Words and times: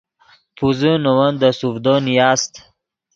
پوزے 0.55 0.91
نے 1.03 1.11
ون 1.17 1.33
دے 1.41 1.49
سوڤدو 1.59 1.93
نیاست 2.05 2.53